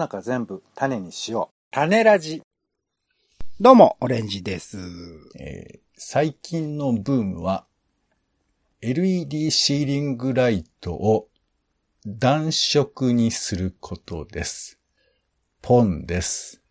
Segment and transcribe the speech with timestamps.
[0.00, 1.54] 中全部種にしよう。
[1.70, 2.42] 種ラジ。
[3.60, 4.78] どうも、オレンジです。
[5.38, 7.66] えー最近のブームは、
[8.80, 11.28] LED シーリングライトを
[12.06, 14.78] 暖色にすることです。
[15.60, 16.62] ポンです。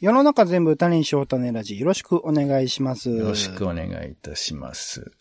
[0.00, 1.78] 世の中全部種にしよう種ラジ。
[1.78, 3.08] よろしくお願いします。
[3.08, 5.12] よろしくお願いいたします。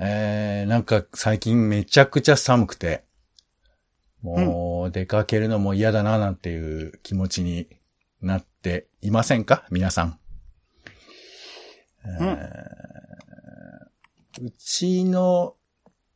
[0.00, 3.04] えー、なんか最近めちゃくちゃ寒くて、
[4.22, 7.68] もう出かけるのも嫌だななんていう気持ちに
[8.20, 9.66] なっていませんか？
[9.70, 10.18] 皆さん。
[12.04, 12.82] えー
[14.40, 15.56] うちの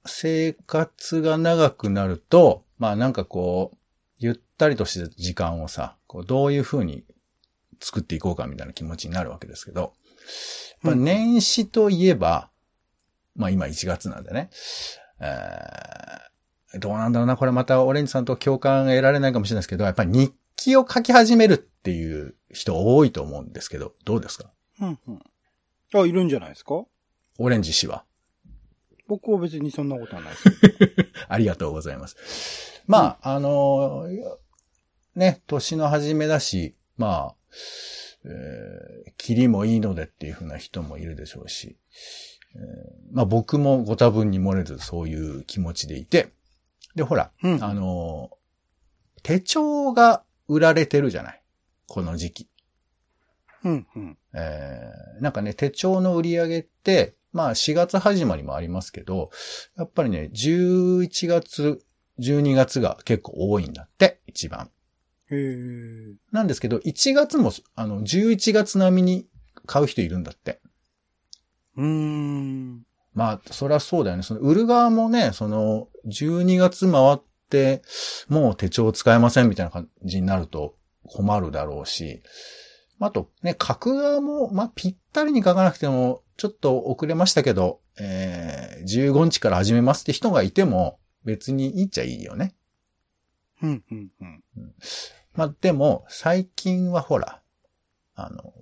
[0.07, 3.77] 生活が長くなると、まあなんかこう、
[4.19, 7.05] ゆったりとした時間をさ、こうどういう風に
[7.79, 9.93] 作っていこうかみたいな気持ちになるわけですけど、
[10.81, 12.49] まあうん年始といえば、
[13.35, 14.49] まあ今1月なんでね、
[15.21, 16.26] えー
[16.79, 24.51] どうなんだろうな、これまたオレンジさんと共感得られないかもしれないですけど、やっぱり日記を書き始めるっていう人多いと思うんですけど、どうですか？
[24.81, 25.21] うんうん。
[25.95, 26.85] あ、いるんじゃないですか？
[27.39, 28.05] オレンジ氏は。
[29.09, 31.13] 僕は別にそんなことはないです。
[31.29, 32.83] ありがとうございます。
[32.87, 34.37] まあ、あのー
[35.15, 37.35] ね、年の初めだし、まあ、
[38.25, 41.77] えー、キリもいいのでっていう風な人もいるでしょうし、
[42.55, 42.63] えー
[43.13, 46.31] まあ僕もご多分に漏れずそういう気持ちでいて、
[46.97, 48.37] で、ほら、うんあのー
[49.23, 51.43] 手帳が売られてるじゃない？
[51.89, 52.49] この時期。
[53.65, 54.19] うんうん。
[54.35, 59.31] えーなんかね、手帳の売り上げって、まあ4月始まりもありますけど、
[59.77, 61.85] やっぱりね、11月、
[62.21, 64.71] 12月が結構多いんだって、一番。
[65.31, 66.15] へー。
[66.31, 69.27] なんですけど、1月も、あの、11月並みに
[69.67, 70.61] 買う人いるんだって。
[71.77, 72.86] うーん。
[73.17, 74.23] まあ、そりゃそうだよね。
[74.23, 77.83] その、売る側もね、その、12月回って、
[78.29, 82.23] もう手帳使えませんみたいな感じになると困るだろうし、
[83.01, 92.55] あとね、書く側も、まあ、ぴったりに書かなくても、ちょっと遅れましたけど、えー、15日から始めますって人がいても、別にいいっちゃいいよね。
[93.63, 94.45] うんうんうん。
[95.33, 97.41] まあ、でも、最近はほら、
[98.15, 98.53] あの、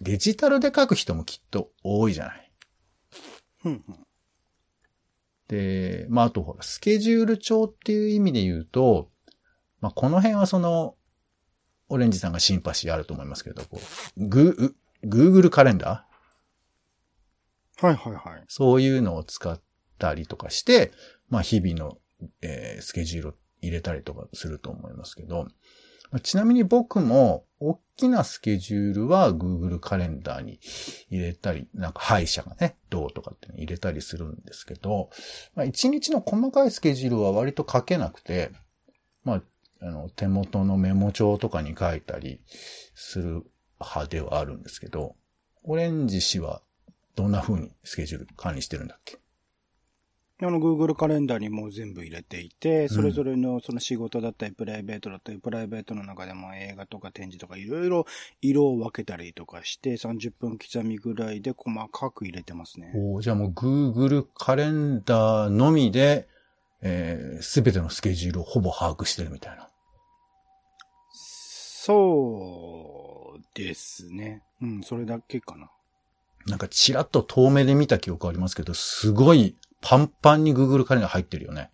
[0.00, 2.52] デジタルで書く人もきっと多いじゃない。
[3.64, 4.06] うんうん。
[5.50, 9.10] で、まあ、あとほら、スケジュール帳っていう意味で言うと、
[9.80, 10.94] まあ、この辺はその、
[11.88, 13.80] オレンジさんがシンパシーあると思いますけど、こ
[14.16, 17.86] う、グー、Google カレンダー？
[17.86, 18.44] はいはいはい。
[18.46, 19.60] そういうのを使っ
[19.98, 20.92] たりとかして、
[21.28, 21.98] まあ、日々の、
[22.42, 25.52] えースケジュールを入れたりとかすると思いますけど、まあ
[26.18, 30.58] ちなみに僕も、大きなスケジュールは Google カレンダーに
[31.10, 35.10] 入れたり、なんか歯医者がね、どうとかって入れたりするんですけど、
[35.54, 38.50] まあ、一日の細かいスケジュールは割と書けなくて、
[39.24, 39.42] まあ、
[39.82, 42.40] あの、手元のメモ帳とかに書いたり
[42.94, 43.44] する
[43.78, 45.14] 派ではあるんですけど、
[45.62, 46.62] オレンジ氏は
[47.14, 49.19] どんな風にスケジュール管理してるんだっけ？
[50.42, 58.06] あの、Google カレンダーにもう全部入れていて、それぞれのその仕事だったり、プライベートだったり、プライベートの中でも映画とか展示とかいろいろ
[58.40, 62.92] 色を分けたりとかして、30分刻みぐらいで細かく入れてますね。
[62.94, 66.28] おーじゃあもう Google カレンダーのみで、
[66.82, 69.68] えすべてのスケジュールをほぼ把握してるみたいな。
[71.12, 74.42] そうですね。
[74.62, 75.70] うん、それだけかな。
[76.46, 81.70] なんかちらっと遠目で見た記憶ありますけど、すごいパンパンに Google カレンダー入ってるよね。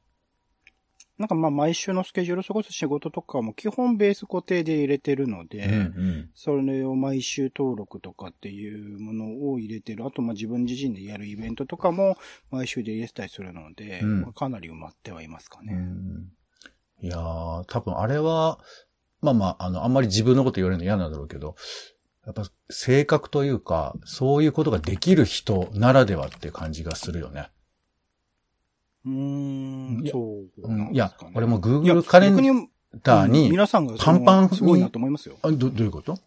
[1.19, 10.05] なんかまあ毎週のスケジュール、それこそ仕事とかも基本ベース固定で入れてるので、うんそれを毎週登録とかっていうものを入れてる。
[10.05, 12.19] あとまあ自分自身でやるイベントとかも
[12.51, 15.67] 毎週で入れてたりするので、うんまあかなり埋まってはいますかうん。
[15.69, 15.75] ね。
[15.75, 16.33] うん
[17.03, 18.59] いやー、多分あれは、
[19.21, 21.55] まあまあ、あの、あんまり自分のこと言われるの嫌なんだろうけど、
[22.25, 27.51] やっぱ性格というか、そういうことができる人ならではって感じがするよね。
[29.07, 30.01] うーん。
[30.03, 32.37] い、やそううん、いや俺も Google カレン
[33.03, 35.37] ダーに、皆さんがパンパンにすごいなと思いますよ。
[35.43, 36.19] あど、どういうこと？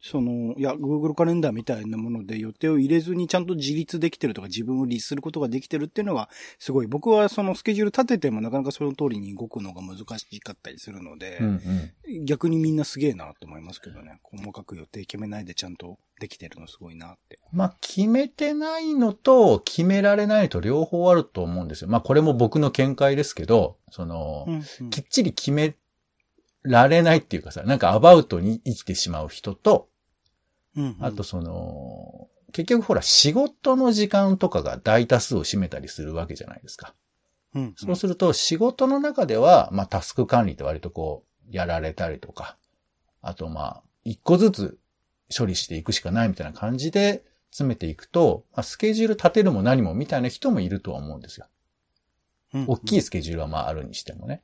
[0.00, 6.86] その、いや、Google カレンダーみたいなもので予定を入れずにちゃんと自立できてるとか自分を律することができてるっていうのはすごい。
[6.86, 11.48] 僕はそのスケジュール立ててもなかなかその通りに動くのが難しかったりするので、うん
[12.06, 12.24] うん。
[12.24, 14.20] 逆にみんなすげえなって思いますけどね。
[14.22, 17.38] 細かく予定決めないでちゃんとできてるのすごいなって。
[17.52, 21.88] まあ、決めてないのと、決められないのと両方あると思うんですよ。
[21.88, 25.76] まあ、これも僕の見解ですけど、その、うんうんきっちり決め
[26.68, 29.88] られないっていうかさ、なんかアバウトに生きてしまう人と、
[30.76, 36.94] うんうんあとその、結局ほら仕事の時間とかが大多数を占めたりするわけじゃないですか。
[37.54, 42.56] うんそうすると仕事の中では、まあタスク管理って割とこう、やられたりとか、
[43.22, 44.78] あとまあ、一個ずつ
[45.36, 51.46] 処理していくしかないみたいな感じで詰めていくと、まあ、スケジュール立てるも何もみたいな人もいるとは思うんですよ。
[52.66, 54.42] 大きいスケジュールはまああるにしてもね。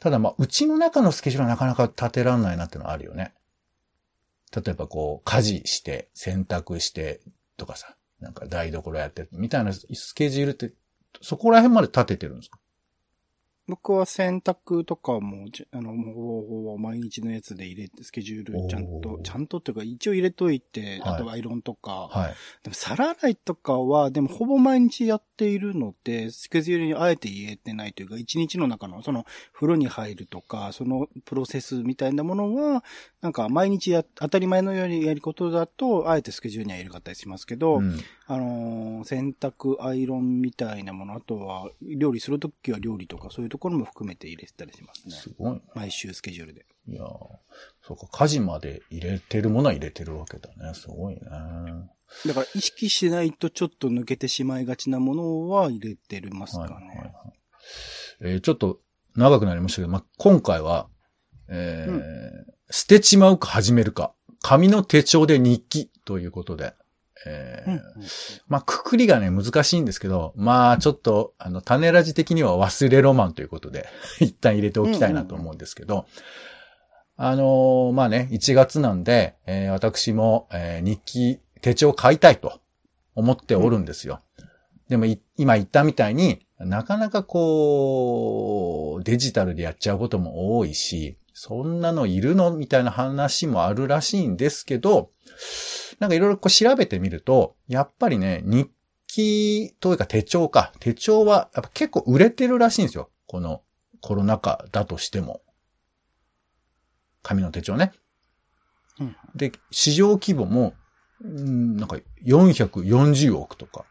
[0.00, 3.34] ただまあ、うちの中のスケジュールはなかなか立てらんないなっていうのはあるよね。
[4.54, 7.20] 例えばこう、家事して、洗濯して
[7.56, 10.72] とかさ、なんか台所やってみたいなスケジュールって、
[11.20, 12.58] そこら辺まで立ててるんですか？
[13.70, 22.34] 僕は洗濯とかも、じあの、もう毎日のやつで入れて、スケジュールちゃんと、ちゃんとっていうか、一応入れといて、はいあとアイロンとか、はい。
[22.64, 32.84] でも皿洗いとかは、でもほぼ毎日やっているので、スケジュールにあえて入れてないというか、一日の中の、その、風呂に入るとか、そのプロセスみたいなものは、
[33.20, 37.98] なんか毎日や、当たり前のようにやることだと、あえてスケジュールには入れかったりしますけど、うん。
[38.26, 45.14] あのー洗濯、アイロンみたいなもの、あとは、料理するときは料理とか、そういうところも含めて入れてたりしますね。
[45.14, 45.62] すごいね。
[45.74, 46.66] 毎週スケジュールで。
[46.88, 47.06] いやー
[47.82, 50.74] そうか、家事まで入れてるものは入れてるわけだね。
[50.74, 51.20] すごいね。
[52.26, 56.74] だから意識しないとちょっと抜けてしまいがちなものは入れてますかね。
[56.74, 57.12] はいはいはい
[58.22, 58.80] えーちょっと
[59.16, 60.88] 長くなりましたけど、まあ、今回は、
[61.48, 66.74] えーう捨てちまうか始めるか、紙の手帳で日記ということで、
[67.26, 67.70] えー。
[67.70, 67.76] うん。
[67.76, 67.82] うん
[68.48, 73.88] まあ、くくりがね、難しいんですけど、まあ、ちょっと、あの、種ラジ的には忘れロマンということで、
[74.20, 76.06] 一旦入れておきたいなと思うんですけど、
[77.16, 82.60] あのーまあね、1月なんで、えー私も、えー日記、手帳を買いたいと
[83.14, 84.20] 思っておるんですよ。
[84.88, 95.10] でもい、今言ったみたいに、なかなかこう、デジタルでやっちゃうことも多いし、そんなのいるのみたいな話もあるらしいんですけど、
[96.00, 98.70] なんかいろいろこう調べてみると、やっぱりね、日
[99.06, 100.72] 記というか手帳か。
[100.80, 103.10] 手帳はやっぱ結構売れてるらしいんですよ。
[103.26, 103.62] この
[104.00, 105.42] コロナ禍だとしても。
[107.22, 107.92] 紙の手帳ね。
[108.98, 110.74] うんで、市場規模も、
[111.22, 113.84] うんなんか440億とか。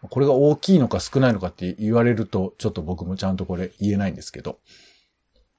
[0.00, 4.60] これが大きいのか少ないのかって言われると、ちょっと僕もちゃんとこれ言えないんですけど。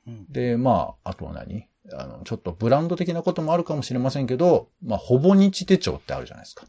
[0.08, 1.69] うんで、まあ、あとは何？
[1.94, 6.66] あの、ちょっとブランド的なこともあるかもしれませんけど、まあ、ほぼ日手帳ってあるじゃないですか。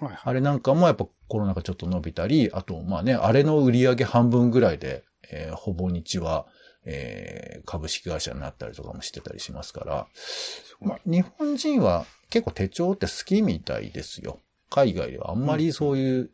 [0.00, 0.20] はいはい。
[0.24, 6.46] あれなんかもやっぱコロナ禍ちょっと伸びたり、あと、まあね、あれの売り上げ半分ぐらいで、えーほぼ日は、
[6.84, 10.06] えー株式会社になったりとかもしてたりしますから、
[10.80, 14.38] まあ、日本人は結構手帳って好きみたいですよ。
[14.70, 16.30] 海外ではあんまりそういう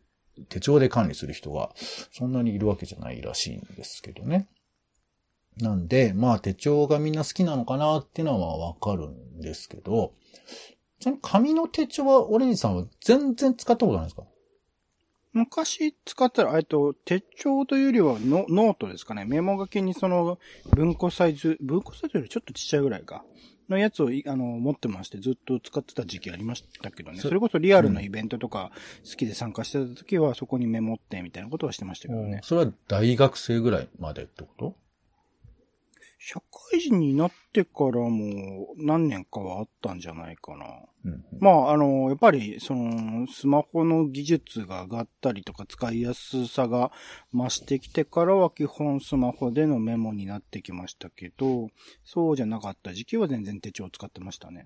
[0.49, 1.70] 手帳で管理する人が
[2.11, 4.49] そんなにいるわけじゃないらしいんですけどね。
[5.60, 10.12] なんで、まあ手帳がみんな好きなのかなっていうのはわかるんですけど、
[11.00, 14.22] ちなみに紙の手帳はオレンジさんは全然使ったことないですか？
[15.34, 19.25] 昔使ったら、えっと、手帳というよりはノノートですかね。
[19.25, 20.38] メモ書きにその
[20.75, 23.25] 文庫サイズ、文庫サイズよりちょっとちっちゃいぐらいか。
[23.69, 27.16] のやつをいあの持ってましてずっと使ってた時期ありましたけどね。
[27.19, 28.70] そそれこそリアルなイベントとか
[29.08, 32.40] 好きで参加してた時はそこにメモってみたいなことはしてましたけどね。
[32.43, 34.76] それは大学生ぐらいまでってこと？
[36.25, 36.41] 社
[36.71, 40.67] 会人になってからも何年かはあったんじゃないかな。
[41.05, 41.25] うん。
[41.41, 46.93] まあ、あの、やっぱり、その、スマホの技術が上がったりとか、使いやすさが
[47.35, 51.71] 増してきてからは、基本スマホでのメモになってきましたけど、
[52.05, 54.64] そうじゃなかった時期は全然手帳を使ってましたね。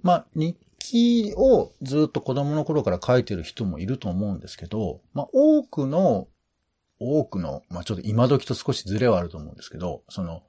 [0.00, 6.28] まあ、日記をずっと子供の頃から書いてる人もいると思うんですけど、まあ、多くの、
[6.98, 10.42] 多くの、まあ、ちょっと今時と少しズレはあると思うんですけど、その、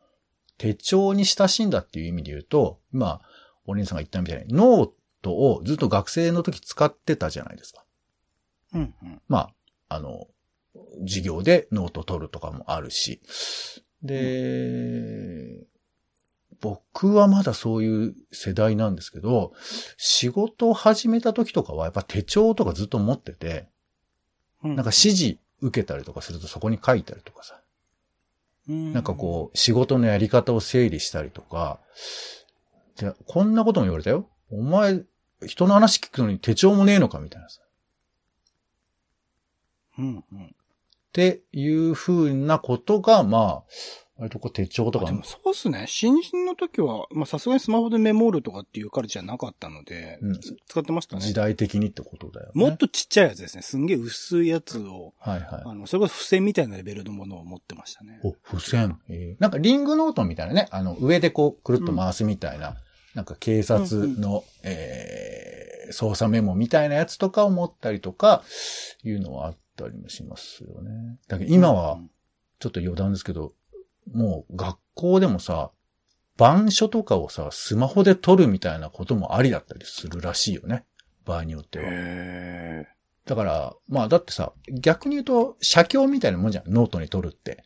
[0.57, 3.21] 手帳に親しんだっていう意味で言うと、今、
[3.65, 4.89] お姉さんが言ったみたいに、ノー
[5.21, 7.83] トをずっと学生の時使ってたじゃないですか。
[8.73, 9.21] うんうん。
[9.27, 9.49] ま
[9.89, 10.27] あ、あの、
[11.01, 13.21] 授業でノート取るとかもあるし。
[14.03, 15.65] で、
[16.59, 19.53] 僕はまだそういう世代なんですけど、
[19.97, 23.67] 仕事を始めた時とかはやっぱ手帳とかずっと持ってて、
[24.63, 27.61] うんなんか指示受けたりとかするとそこに書いたりとかさ、
[28.67, 31.79] なんかこう仕事のやり方を整理したりとか、
[32.97, 34.27] で、こんなことも言われたよ。
[34.51, 35.03] お前、
[35.45, 37.61] 人の話聞くのに手帳もねえのかみたいなさ。
[39.99, 40.45] うんうん。
[40.45, 40.49] っ
[41.13, 43.63] ていう風なことが、まあ、
[44.17, 45.85] 割とこう手帳とかあでもそうっすね。
[45.87, 51.33] 新人の時は、まあさすがにスマホでメモるとかっていうカルチャーなかったので、うん使ってましたね時。
[51.33, 52.51] 代的にってことだよね。
[52.55, 53.61] もっとちっちゃいやつですね。
[53.61, 55.63] すんげえ薄いやつを、はいはい。
[55.65, 58.19] あの、それこそ付箋みたいなレベルのものを持ってましたね。
[58.23, 58.99] お、付箋。
[59.09, 62.77] えーなんかリングノートみたいなね、あの、上でこう、くるっと回すみたいな、
[63.13, 68.43] なんか警察の、えー捜査メモみたいなやつとかを持ったりとか、
[69.05, 71.17] いうのはあったりもしますよね。
[71.29, 71.97] だけど今は、
[72.59, 73.53] ちょっと余談ですけど、
[74.13, 75.71] もう学校でもさ、
[76.35, 80.85] 板書とかをさ、スマホで撮るみたいなこともありだったりするらしいよね。
[81.25, 81.85] 場合によっては。
[81.87, 82.87] へ
[83.25, 86.71] だから、まあだってさ、逆に言うと、写経みたいなもんじゃん。
[86.71, 87.63] ノートに撮るって。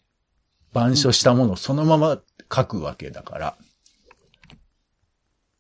[0.72, 2.22] 板書したものをそのまま
[2.54, 3.58] 書くわけだから。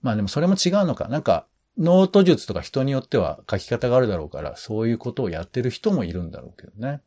[0.01, 1.07] まあでもそれも違うのか。
[1.09, 1.47] なんか、
[1.77, 7.01] ノート術とか人によっては書き方があるだろうから、そういうことをやってる人もいるんだろうけどね。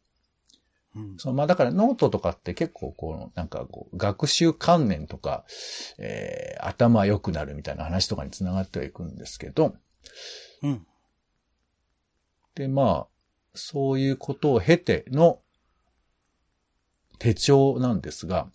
[0.97, 5.45] ーうんそう、まあだからノートとかって結構こう、なんかこう、学習関連とか、
[5.99, 9.75] えー、頭良くなるみたいな話とかにつながってはいくんですけど、
[10.63, 10.87] うん。
[12.55, 13.07] で、まあ、
[13.55, 15.41] そういうことを経ての
[17.19, 18.49] 手帳なんですが、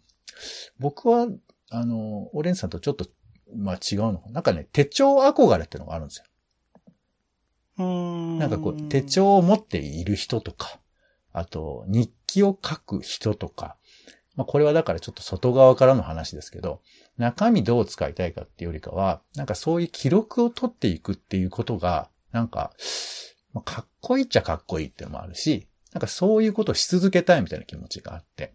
[0.80, 1.28] 僕は、
[1.72, 3.06] あの、オレンジさんとちょっと、
[3.56, 4.32] まあ違うのかな。
[4.34, 6.26] なんかね、手帳憧れってのがあるんですよ。
[8.40, 10.80] ななんかこう、手帳を持っている人とか、
[11.34, 13.78] あと、日記を書く人とか、
[14.36, 16.82] まあこれはだからちょっと外側からの話ですけど、
[17.18, 22.72] 中身どう使いたいかっていうよりかは、なんかそういう記録を取っていくっていうことが、なんか、
[23.54, 28.54] まあかっこいいっちゃかっこいいっていうのもあるし、なんかそういうことをし続けたいみたいな気持ちがあって。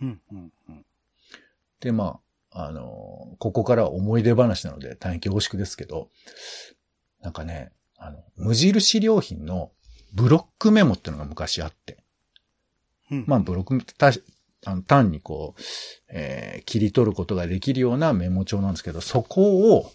[0.00, 0.86] うん、うん、うん。
[1.80, 2.20] で、ま
[2.52, 6.10] あ、あのここからは思い出話なので大変恐縮ですけど、
[7.20, 9.70] なんかね、あの、無印良品の
[10.12, 11.98] ブロックメモっていうのが昔あって、
[13.10, 14.12] うんまあ、ブロック、た
[14.66, 15.62] あの単にこう、
[16.10, 19.90] えー切り取ることができるようなメモ帳なんですけど、そこを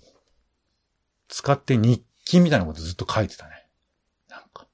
[1.28, 3.68] 使って日記みたいなことずっと書いてたね。
[4.30, 4.68] なんか。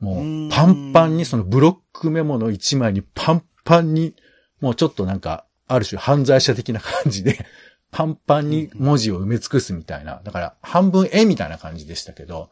[0.00, 4.14] もうパンパンにそのブロックメモの一枚にパンパンに、
[4.60, 7.46] もうちょっとなんか、ある種犯罪者的な感じで、
[7.90, 10.20] パンパンに文字を埋め尽くすみたいな。
[10.24, 12.50] だから、半分絵みたいな感じでしたけど、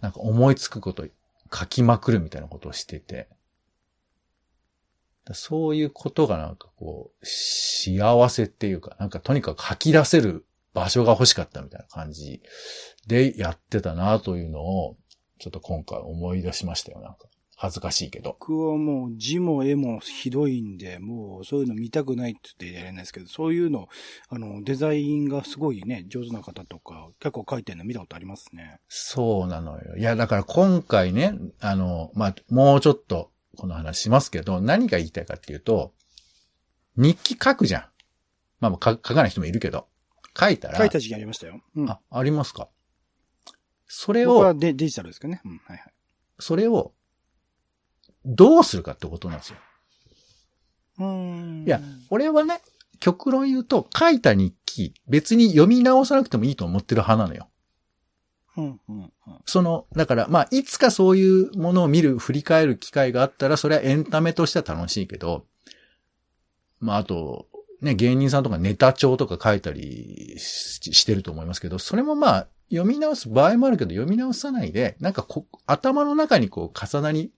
[0.00, 1.06] なんか思いつくこと
[1.52, 3.28] 書きまくるみたいなことをしてて、
[5.34, 12.42] そういうことがなんかこう、幸せっていうか、なんかとにかく書き出せる場所が欲しかったみたいな感じ
[13.06, 14.96] でやってたなというのを、
[15.38, 17.00] ちょっと今回思い出しましたよ。
[17.00, 17.26] なんか、
[17.60, 18.36] 恥ずかしいけど。
[18.38, 23.88] 僕はもう字も絵もひどいんで、もうそういうの見たくないって言ってやれないですけど、そういうの、
[24.28, 28.78] あの、デザインがすごいね、上手な方とか、結構書いてるの見たことありますね。
[28.86, 29.96] そうなのよ。
[29.96, 35.92] いや、だから今回ね、あの、まあ、もうちょっとこの話しますけど、何が言いたいかっていうと、
[36.96, 37.84] 日記書くじゃん。
[38.60, 39.88] まあ、か書かない人もいるけど、
[40.38, 41.60] 書いたら、書いた時期ありましたよ。
[41.74, 41.90] うん。
[41.90, 42.68] あ、ありますか？
[43.88, 45.40] それを、僕はデデジタルですかね。
[45.44, 45.92] うん、はいはい。
[46.38, 46.92] それを、
[48.28, 49.56] どうするかってことなんですよ。
[50.98, 51.64] うーん。
[51.66, 51.80] いや、
[52.10, 52.60] 俺はね、
[53.00, 57.48] 極論言うと、書いた日記、別に読み直さなくてもいいと思ってる派なのよ。
[58.56, 59.12] うん、うん、うん。
[59.46, 65.46] その、だから、まあ、いつかそういうものを見る、振り返る機会があったら、それはエンタメとしては楽しいけど、
[66.80, 67.46] まあ、あと、
[67.80, 77.32] ね、芸人さんとかネタ帳とか書いたりししてると思いますけど、それもまあ、読み直す場合もあるけど、読み直さないで、なんかこ、頭の中にこう、重なり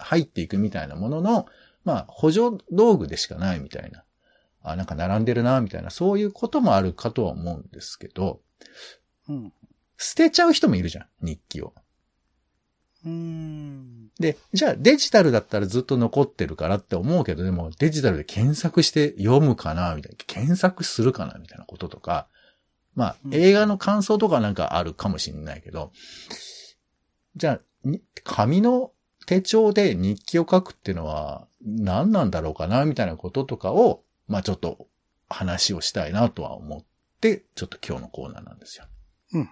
[0.00, 1.46] 入っていくみたいなものの、
[1.84, 4.04] まあ、補助道具でしかないみたいな。
[4.62, 8.40] あ、なんか並んでるな、みたいな、そういうこともあるかとは思うんですけど、
[9.28, 9.52] うん。
[9.96, 11.74] 捨てちゃう人もいるじゃん、日記を。
[13.04, 14.08] うーん。
[14.18, 22.28] で、じゃあデジタルだったらずっと残ってるからって思うけど、でもデジタルで検索して読むかなみたいな、検索するかなみたいなこととか、
[22.94, 25.92] まあうん映画の感想とかなんかあるかもしれないけど、
[27.36, 28.92] じゃあ、に紙の
[29.30, 34.88] 手帳で日記を書くっていうのは何なんだろうかなみたいなこととかを、まあちょっと
[35.28, 36.84] 話をしたいなとは思っ
[37.20, 38.86] て、ちょっと今日のコーナーなんですよ。
[39.34, 39.48] うん。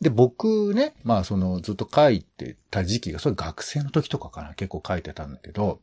[0.00, 5.80] で、僕ね、まあそのずっと書いてた時期が、それ学生の時とかかな、結構書いてたんだけど、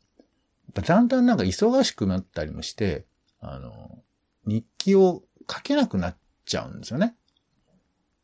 [0.73, 3.05] だんだんなんか忙しくなったりもして、
[3.41, 3.99] あの、
[4.45, 7.13] 日記を書けなくなっちゃうんですよね。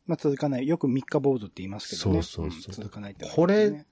[0.06, 0.66] まあ続かない。
[0.66, 2.22] よく三日坊主って言いますけどね。
[2.22, 3.84] そうそうそうん続かないって、これ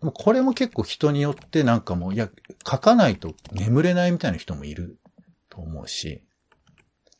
[0.00, 2.30] これも結構人によってなんかもう、いや、
[2.68, 4.98] 書かないと眠れないみたいな人もいる
[5.50, 6.22] と思うし、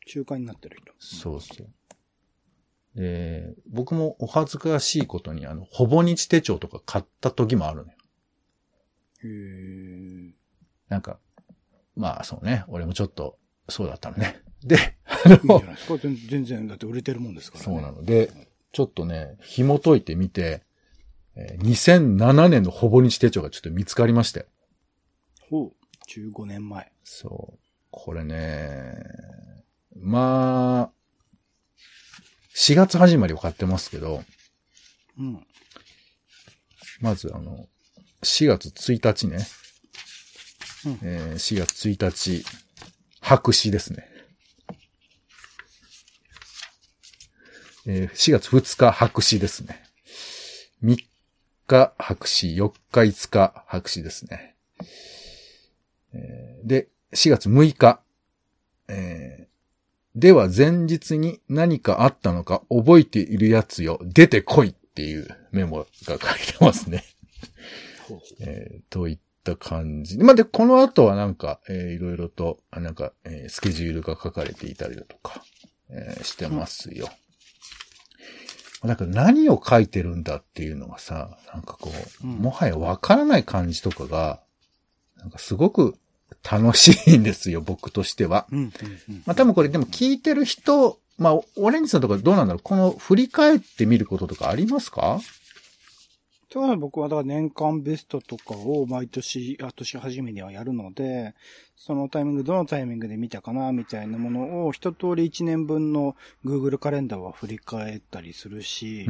[0.07, 0.93] 中間になってる人。
[0.99, 2.99] そうそう。
[2.99, 7.97] で、僕もお恥ずかしいことに、あの、ほぼ日手帳とか買った時もあるのよ。
[9.23, 10.31] へー
[10.89, 11.19] なんか、
[11.95, 13.37] まあそうね、俺もちょっと
[13.69, 14.41] そうだったのね。
[14.63, 17.73] で、あいいんじゃの、ないですか全全然、だって売れてるもんですからね。
[17.73, 18.31] そうなので、
[18.71, 20.70] ちょっとね、紐解いてみて、えー
[21.37, 24.47] 2007年のほぼ日手帳がちょっと見つかりまして。
[25.49, 25.73] ほう。
[26.09, 26.91] 15年前。
[27.03, 27.59] そう。
[27.89, 28.95] これね、
[29.97, 30.91] まあ、
[32.55, 34.23] 4月始まりを買ってますけど、
[35.17, 35.45] うん。
[36.99, 37.67] まずあの、
[38.23, 39.45] 4月1日ね。
[40.85, 42.11] うんえー4月1
[42.41, 42.43] 日、
[43.19, 44.07] 白紙ですね。
[47.85, 49.83] えー4月2日、白紙ですね。
[50.83, 50.97] 3
[51.79, 54.55] 日、白紙、4日、5日、白紙ですね。
[56.13, 57.99] えーで、4月6日、
[58.87, 59.51] えー
[60.13, 67.05] では前日に何かあったのか覚えているやつよ、出てこいっていうメモが書いてますね。
[68.41, 70.17] えーといった感じ。
[70.17, 75.41] まあ、で、この後はなんか、えーいろいろと、あなんか、えースケジュールが書かれていたりだとか、
[75.89, 77.07] えーしてますよ。
[78.83, 81.91] なんか何を書いてるんだっていうのがさ、なんかこ
[82.23, 82.33] う、うん。
[82.37, 84.39] もはやわからない感じとかが、
[85.17, 85.95] なんかすごく
[86.49, 88.47] 楽しいんですよ、 僕としては。
[89.25, 92.61] まあ多分これでも聞いてる人、まあ、オレンジさんとかどうなんだろう？
[92.63, 95.19] この振り返ってみることとかありますか？
[96.51, 101.33] とは僕はだから年間ベストとかを毎年、あ年始めにはやるので、
[101.77, 109.05] そのタイミング、どのタイミングで見たかな、みたいなものを一通り一年分の Google カレンダーは振り返ったりするし、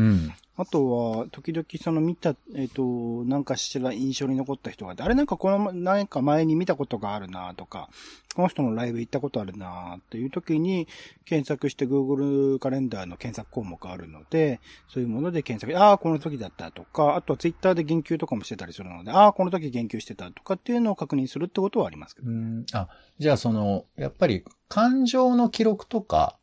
[0.57, 7.89] あとは、時々その見た、えっ、と、なんかしら印象に残った人が、あれなんかこの、何か前に見たことがあるなとか、
[8.35, 10.89] この人のライブ行ったことあるなっていう時に、
[11.23, 22.29] 検索して Google カレンダーの検索項目あるので、そういうもので検索、ああ、この時だったとか、あとは Twitter で言及とかもしてたりするので、ああ、この時言及してたとかっていうのを確認するってことはありますけど。
[22.29, 22.89] うんあ、
[23.19, 26.37] じゃあその、やっぱり感情の記録とか、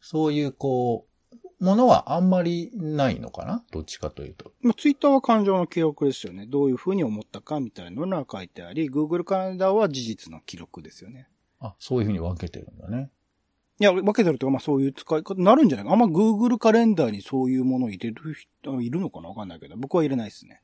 [0.00, 1.11] そういうこう、
[1.62, 3.62] ものはあんまりないのかな？
[3.70, 4.52] どっちかというと。
[4.62, 6.46] まあ、ツイッターは感情の記録ですよね。
[6.46, 11.28] どういうふうに思ったかみたいなのが書いてあり、Google カレンダーは事実の記録ですよね。
[11.60, 13.10] あ、そういうふうに分けてるんだね。
[13.80, 15.86] いや、分けてるとか、まあそういう使い方になるんじゃない？
[15.86, 15.92] か。
[15.92, 19.28] あんま Google カレンダーにそういうものを入れる人いるのかな？
[19.28, 20.60] わかんないけど、僕は入れないですね。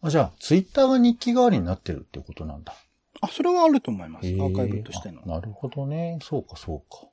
[0.00, 2.74] あじゃあ、ツイッターが日記代わりになってるってことなんだ。
[3.20, 4.26] あ、それはあると思います。
[4.26, 5.22] アへーカイブとしての。
[5.24, 6.18] あなるほどね。
[6.22, 7.08] そうか、そうか。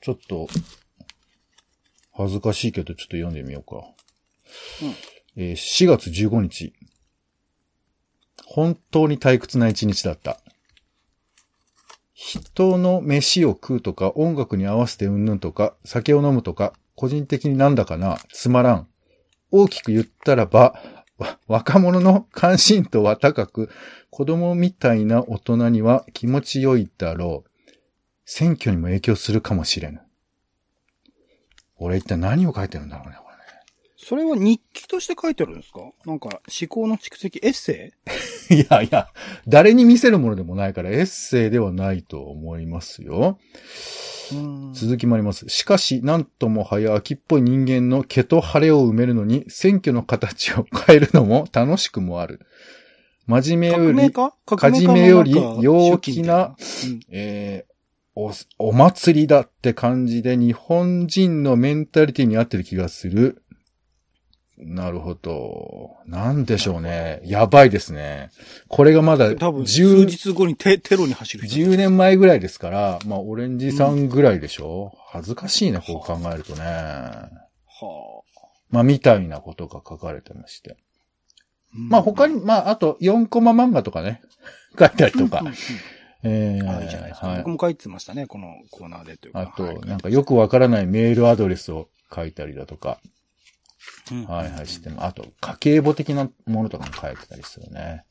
[0.00, 0.46] ちょっと、
[2.16, 3.76] 恥ずかしいけど、ちょっと読んでみようか。
[4.82, 4.94] うん
[5.36, 6.72] えー4月15日。
[8.46, 10.38] 本当に退屈な一日だった。
[12.12, 18.88] 人の飯を食うとか、音楽に合わせてうんぬんとか、酒を飲むとか、個人的になんだかな、つまらん。
[19.50, 20.80] 大きく言ったらば、
[21.18, 23.70] わ若者の関心度は高く、
[24.10, 27.50] 子供みたいな大人には気持ちよいだろう。
[28.24, 30.03] 選挙にも影響するかもしれぬ。
[31.78, 33.42] 俺一体何を書いてるんだろうね、これね。
[33.96, 35.80] それは日記として書いてるんですか？
[36.06, 37.92] なんか思考の蓄積、エッセ
[38.50, 39.08] いやいや、
[39.48, 43.38] 誰に見せるものでもないからエッセイではないと思いますよ。
[44.32, 45.48] イうん続きもあります。
[45.48, 52.40] しかし、なんとも早秋っぽい人間の毛と晴れを埋めるのに、選挙の形を変えるのも楽しくもある。
[53.26, 54.32] 真面目より、か
[54.72, 57.73] じめより陽気な手記みえー
[58.16, 63.42] お、お祭りだって感じで日本人のメンタリティに合ってる気がする。
[64.56, 65.96] なるほど。
[66.06, 67.20] なんでしょうね。
[67.24, 68.30] やばいですね。
[68.68, 71.60] これがまだ多分、数10、日後にテテロに走る人。
[71.60, 76.62] 10年前ぐらいですから、まあ、オレンジさんぐらいでしょ、恥ずかしいね、こう考えるとね。
[76.64, 77.30] は
[78.70, 80.76] まあ、みたいなことが書かれてまして。
[80.76, 80.76] あ。
[81.74, 84.22] まあ、他に、まあ、あと、4コマ漫画とかね、
[84.78, 85.42] 書いたりとか
[86.24, 86.32] うん。
[86.32, 87.28] うんうんえーあいいじゃないですか。
[87.28, 89.40] はい僕も書いてましたね、このコーナーでというか。
[89.40, 92.98] あと、はいなんかよくわからないメールアドレスを書いたりだとか、
[94.10, 98.04] うんはいはいしても、あと、家計簿的なものとかも書いてたりするね。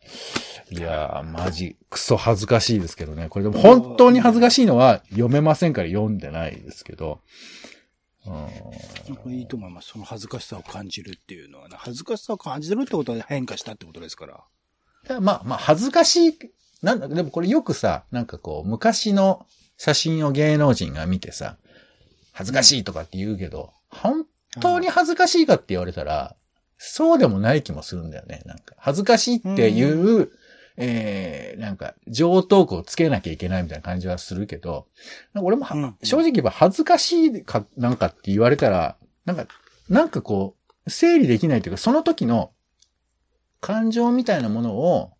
[0.72, 3.28] いやー、マジ、クソ恥ずかしいですけどね。
[3.30, 7.22] これでも本当に恥ずかしいのは読めませんから読んでないですけど。
[8.26, 9.90] うんいいと思います。
[9.90, 11.76] その恥ずかしさを感じるっていうのはね。
[11.78, 15.20] 恥ずかしさを感じるってことは変化したってことですから。
[15.20, 16.40] まあまあ、恥ずかしい、
[16.84, 19.46] なんだ、でもこれよくさ、なんかこう、昔の
[19.78, 21.58] 写真を芸能人が見てさ、
[22.34, 24.26] 恥ずかしいとかって言うけど、本
[24.60, 26.36] 当に恥ずかしいかって言われたら、
[26.78, 28.42] そうでもない気もするんだよね。
[28.46, 30.30] なんか、恥ずかしいっていう、
[30.76, 34.88] えー、なんか、上等句をつけなきゃいけないみたいな感じはするけど、
[35.36, 39.46] 俺もは、うん正直言えば恥ずかしいか、なんかって言われたら、なんか、
[39.88, 42.52] なんかこう、整理できないというか、その時の
[43.62, 45.12] 感情みたいなものを、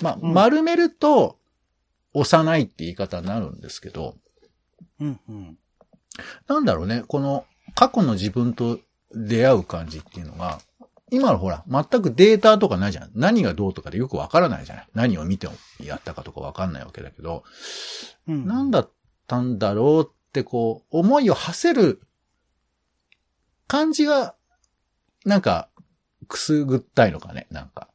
[0.00, 1.38] まあ、うん丸めると、
[2.12, 4.16] 幼いって言い方になるんですけど、
[5.00, 5.58] うんうん。
[6.48, 8.80] なんだろうね、この過去の自分と
[9.12, 10.60] 出会う感じっていうのが、
[11.12, 13.10] 今のほら、全くデータとかないじゃん。
[13.14, 14.88] 何がどうとかでよくわからないじゃない。
[14.94, 15.48] 何を見て
[15.82, 17.42] やったかとかわかんないわけだけど、
[18.28, 18.90] うんなんだっ
[19.26, 22.00] たんだろうってこう、思いを馳せる
[23.66, 24.34] 感じが、
[25.24, 25.68] なんか、
[26.28, 27.88] くすぐったいのかね、なんか。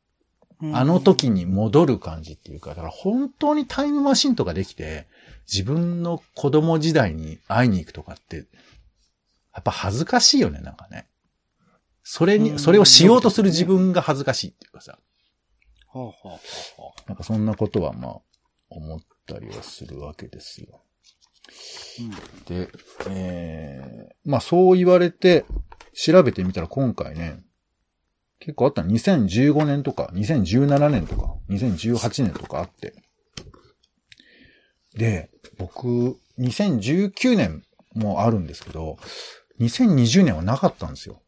[0.74, 5.08] あの時に戻る感じっていうか、だから本当にタイムマシンとかできて、
[5.52, 8.46] 自分の子供時代に会いに行くとかって、
[9.54, 11.08] やっぱ恥ずかしいよね、なんかね。
[12.04, 15.00] それうんに、それをしようとする自分が恥ずかしいっていうかさ。
[15.94, 16.40] はあ、はあは
[16.98, 18.22] あ、なんかそんなことはまあ、
[18.70, 20.82] 思ったりはするわけですよ。
[22.48, 22.70] で、
[23.10, 25.46] えー、まあそう言われて、
[25.94, 27.45] 調べてみたら今回ね、
[28.40, 32.94] 結構あったの2015年とか、2017年とか、2018年とかあって。
[34.96, 38.98] で、僕、2019年もあるんですけど、
[39.60, 41.22] 2020年はなかったんですよ。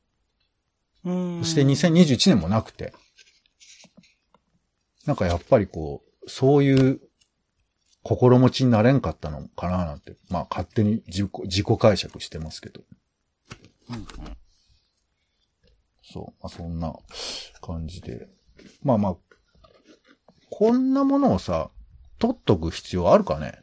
[1.05, 1.39] うん。
[1.43, 2.93] そして2021年もなくて。
[5.05, 6.99] なんかやっぱりこう、そういう
[8.03, 12.81] 心持ちになれんかったのかななんて、まあ勝手に自己自己解釈してますけど。
[16.11, 16.93] そう、まあそんな
[17.61, 18.27] 感じで。
[18.81, 19.17] まあまあ、
[20.49, 21.69] こんなものをさ、
[22.19, 23.59] 取っとく必要あるかね？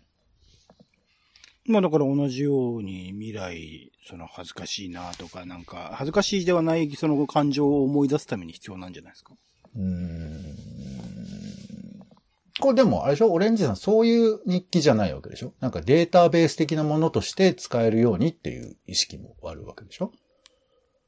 [1.67, 9.35] まあだから同じように未来、その恥ずかしいなとか、なんか、恥ずかしいではないその感情を思い出すために必要なんじゃないですか？
[9.75, 10.45] うーん。
[12.61, 13.33] これでも、あれでしょ？
[13.33, 15.55] オレンジさん、そういう日記じゃないわけでしょ？
[15.61, 20.13] なんかデータベース的なものとして使えるようにっていう意識もあるわけでしょ？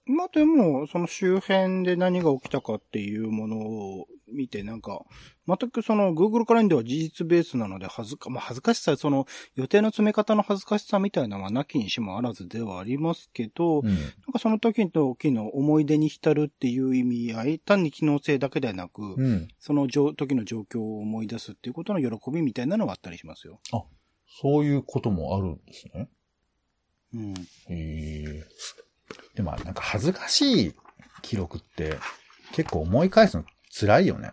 [0.07, 5.05] まあでも、その周辺で何が起きたかっていうものを見て、なんか、
[5.49, 13.87] 全くその Google カレンダーは事実ベースなので、恥ずか、まあ恥ずかしさ、その予定の詰め方の恥ずかしさみたいなのはなきにしもあらずではありますけど、うん。
[13.87, 13.97] なん
[14.33, 19.49] かその時の時の思い出に浸るっていう意味合い、単に機能性だけではなく、うん。
[19.59, 23.61] その状時の状況を思い出すっていうことの喜びみたいなのはあったりしますよ。
[24.40, 26.09] そういうこともあるんですね。
[27.14, 27.35] うん。
[27.35, 27.35] へ
[27.71, 28.45] え。
[29.35, 30.75] でも、なんか恥ずかしい
[31.23, 31.99] 記録って
[32.53, 33.45] 結構思い返すの
[33.79, 34.33] 辛いよね。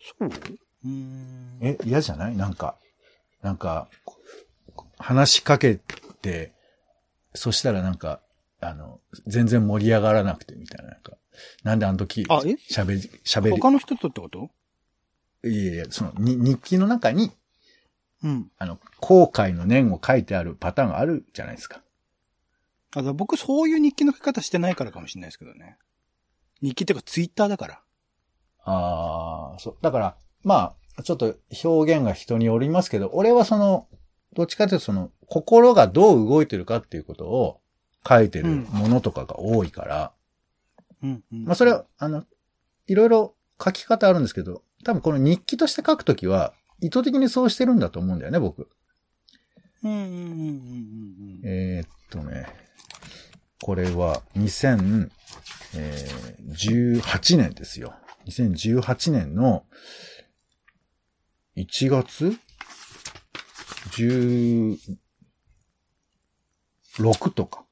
[0.00, 0.28] そう？
[0.28, 1.58] うーん。
[1.60, 2.36] え、嫌じゃない？
[2.36, 2.76] なんか、
[3.42, 3.88] なんか、
[4.98, 5.80] 話しかけ
[6.22, 6.52] て、
[7.34, 8.20] そしたらなんか、
[8.60, 11.12] あの、全然盛り上がらなくてみたいな、なんか、
[11.62, 14.50] なんであの時、喋り、喋他の人とってこと？
[15.44, 17.32] り、いやいや、その、に日記の中に、
[18.24, 18.50] うん。
[18.58, 21.80] あの、後悔の念を書いてあるパターンがあるじゃないですか。
[22.96, 25.78] あ、だ僕そういう日記の書き方してないからかもしれないですけどね。
[26.62, 27.82] 日記っていうかツイッターだから。
[28.64, 29.76] ああ、そう。
[29.82, 33.86] だから、まあ、ちょっと表現が人によりますけど、俺はその、
[34.34, 37.60] どっちかというとその、心がどう動いてるかっていうことを
[38.06, 40.12] 書いてるものとかが多いから、
[41.02, 41.44] うん、うん。
[41.44, 42.24] まあそれは、あの、
[42.86, 48.68] いろいろ書き方あるんですけど、多分この日記として書くときは、意図的にそうしてるんだと思うんだよね、僕。
[49.82, 50.26] うん、うん、うん、うん、う
[51.36, 51.40] ん。
[51.44, 52.46] えーっとね、
[53.68, 55.10] これは2018
[57.36, 57.92] 年ですよ。
[58.26, 59.66] 2018年の
[61.54, 62.38] 1月
[63.90, 64.78] ？16
[67.34, 67.66] とか、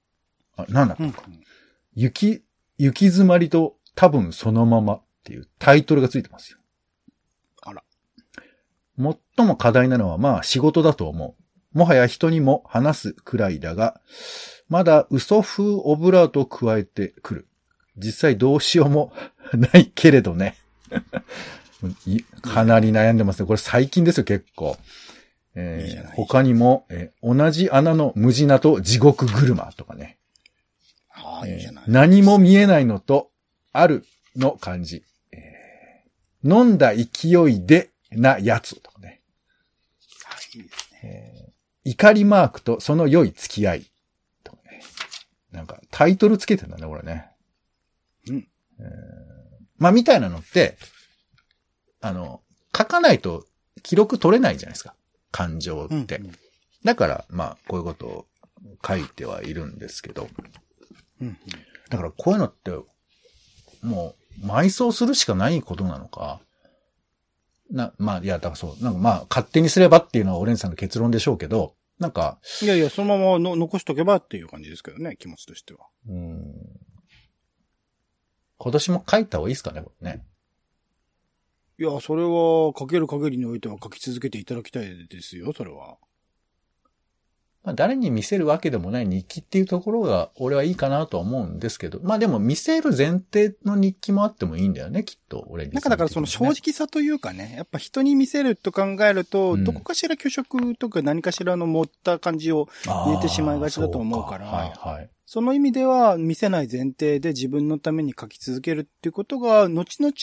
[0.59, 1.13] あ、7とうん。
[1.13, 1.23] か、
[1.95, 2.45] 雪、
[2.77, 6.59] 雪詰まりと多分そのままっていうタイトルがついてますよ。
[7.63, 7.83] あら。
[8.99, 11.46] 最も課題なのはまあ仕事だと思う。
[11.73, 14.01] もはや人にも話すくらいだが、
[14.69, 17.49] まだ嘘風オブラートを加えてくる。
[17.97, 19.13] 実際どうしようも
[19.53, 20.57] ないけれどね。
[22.07, 23.47] いかなり悩んでますね。
[23.47, 24.77] これ最近ですよ、結構。
[25.55, 30.19] えーいい他にも、えー同じ穴の無地なと地獄車とかね。
[31.13, 31.85] ああ、いいじゃない。
[31.87, 33.31] えー何も見えないのと、
[33.73, 34.05] ある
[34.37, 35.03] の感じ。
[35.33, 37.05] えー飲んだ勢
[37.51, 39.21] いでなやつとかね。
[40.31, 41.01] あいいですね。
[41.03, 41.46] えー
[41.87, 43.87] 怒りマークとその良い付き合い。
[44.43, 44.83] とかね。
[45.53, 47.31] なんかタイトルつけてんだね、これね。
[48.29, 48.49] うん。
[48.81, 49.37] えー
[49.79, 50.77] まあ、みたいなのって、
[52.01, 52.41] あの、
[52.77, 53.45] 書かないと
[53.83, 54.95] 記録取れないじゃないですか。
[55.31, 56.03] 感情うん。
[56.03, 56.21] って。
[56.83, 58.27] だから、まあ、こういうことを
[58.87, 60.29] 書いてはいるんですけど。
[61.21, 61.29] うん。
[61.29, 61.39] うん。
[61.91, 62.71] だからこういうのって、
[63.83, 66.41] もう、埋葬するしかないことなのか。
[67.71, 75.87] な、まあ、いや、だからそう、なんかまあ、勝手にすればっていうのはオレンジさんの結論でしょうけど、なんか、いやいや、そのままの残しとけばっていう感じですけどね、気持ちとしては。
[76.09, 76.55] うん。
[78.59, 80.27] 今年も書いた方がいいですかね、これね。
[81.79, 85.99] いや、それは、書ける限りにおいては書き続けていただきたいですよ、それは。
[87.67, 104.47] まあ、誰に見せるわけでもない日記っていうところが、俺はいいかなとは思うんですけど、まあでも見せる前提の日記もあってもいいんだよね、きっと、俺に、なんかだからその正直さというかね、やっぱ人に見せると考えると、うんどこかしら虚飾とか何かしらの持った感じを入れてしまいがちだと思うから。
[104.47, 104.57] か。
[104.57, 105.11] はいはい。
[105.27, 110.15] その意味では見せない前提で自分のために書き続けるっていうことが、後々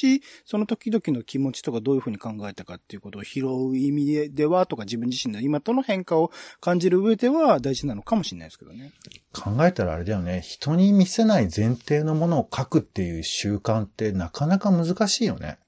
[0.46, 8.94] その時々の気持ちとかどういうふうに考えたかっていうことを拾う意味ではとか自分自身の今との変化を感じる上では大事なのかもしれないですけどね。
[9.34, 10.40] 考えたらあれだよね。
[10.42, 15.60] 人に見せない前提のものを書くっていう習慣ってなかなか難しいよね。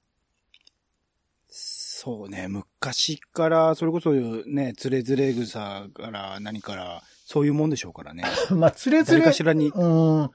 [1.50, 8.22] そうね、昔から、それこそね、つれづれ草から何から、そういうもんでしょうからね。
[8.54, 9.24] まあ、つれづ誰れ。
[9.24, 9.66] かしらに。
[9.74, 10.30] うん。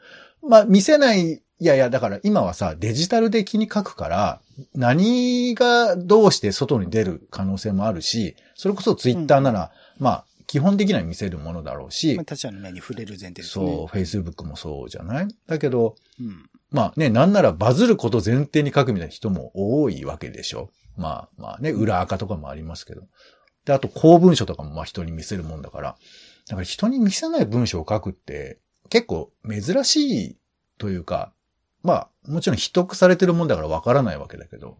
[0.47, 4.41] まあ、見せない、いやいや、だから今はさ、デジタル的に書くから、
[4.75, 13.65] 何がどうして外に出る可能性もあるし、それこそツイッターなら、まあ、基本的には見せるものだろうしまあ、、他者の目に触れる前提ですね。
[13.65, 15.27] そう、Facebook もそうじゃない？
[15.47, 16.49] だけど、うん。
[16.71, 20.69] まあね、なんならバズること前提に書くみたいな人も多いわけでしょ？
[20.97, 23.03] まあまあね、裏垢とかもありますけど。
[23.65, 25.95] で、あと公文書とかもまあ人に見せるもんだから。
[26.51, 28.59] だから人に見せない文章を書くって
[28.89, 30.37] 結構珍しい
[30.77, 31.31] というか、
[31.81, 34.77] まあもちろん秘匿されてるもんだからわからないわけだけど。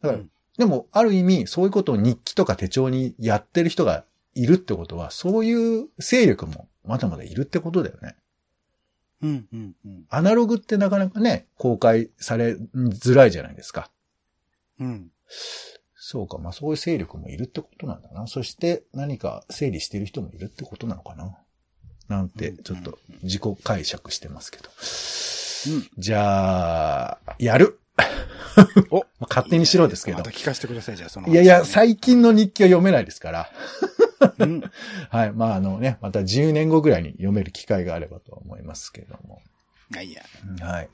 [0.00, 8.16] だから、うんでもある意味そういうことを日記とか手帳にやってる人がいるってことは、そういう勢力もまだまだいるってことだよね。
[9.20, 10.04] うん、うん、うん。
[10.08, 13.90] アナログってなかなかね、公開されづらいじゃないですか。
[14.80, 15.10] うん。
[15.96, 18.26] そうか、まあそういう勢力もいるってことなんだな。
[18.26, 21.36] そして何か整理してる人もいるってことなのかな。
[22.08, 24.70] なんて、ちょっと自己解釈してますけど。
[25.76, 25.88] うん。
[25.98, 27.80] じゃあ、やる
[28.90, 30.30] おまあ勝手にしろですけどまた。
[30.30, 31.32] 聞かせてください、じゃあその話。
[31.32, 33.50] いやいや、最近の日記は読めないですから。
[34.38, 34.62] うん。
[35.10, 35.32] はい。
[35.32, 39.40] まああのね、また10年後ぐらいに読める機会があればとは思いますけども。
[39.94, 40.22] あいや。
[40.60, 40.88] はい。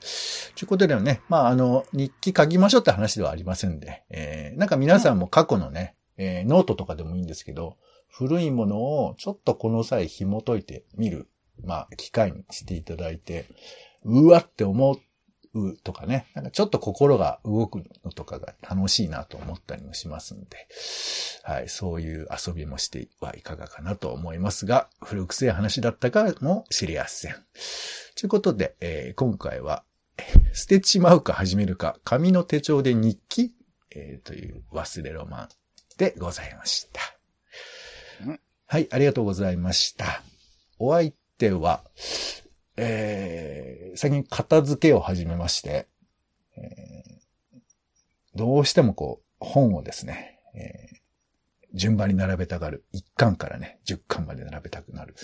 [0.55, 7.77] ということでね、まあ、あの、日記書きましょうって話ではありませんで、えー、なんか皆さんも過去のね、えーノートとかでもいいんですけど、
[8.07, 11.27] 古いものをちょっとこの際紐解いてみる、
[11.63, 13.45] まあ、機会にしていただいて、
[14.03, 14.95] うわって思っ
[15.53, 20.67] うとかね、なんかちょっと心が動くのとかが楽しいなと思ったりもしますんで、
[21.43, 27.33] はい、そういう遊びもしてはいかがかなと思いますが、古くせえ話だったかもしれやせん。
[28.15, 29.83] ということで、えー今回は、
[30.17, 33.53] えー捨てちまうか始めるか、紙の手帳で日記、
[33.95, 35.49] えーという忘れロマン
[35.97, 37.01] でございました
[38.25, 38.39] うん。
[38.67, 40.21] はい、ありがとうございました。
[40.79, 41.83] お相手は、
[42.77, 45.87] えー最近片付けを始めまして、
[46.57, 47.13] えー
[48.35, 51.03] どうしてもこう、本をですね、えー
[51.75, 52.85] 順番に並べたがる。
[52.93, 55.15] 1巻からね、10巻まで並べたくなる。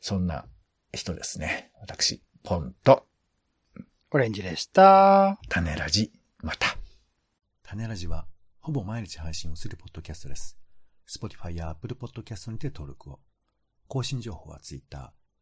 [0.00, 0.46] そんな
[0.92, 1.72] 人ですね。
[1.80, 3.04] 私、ポンと、
[4.12, 5.38] オレンジでした。
[5.48, 6.76] 種ラジ、また。
[7.64, 8.26] 種ラジは、
[8.60, 10.56] ほぼ毎日配信をするポッドキャストです。
[11.08, 13.18] Spotify や Apple Podcast にて登録を。
[13.88, 15.12] 更新情報は Twitter。